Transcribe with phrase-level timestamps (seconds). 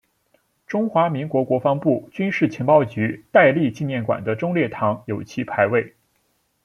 [0.65, 5.93] 中华民国国防部军事情报局戴笠纪念馆内的忠烈堂有其牌位。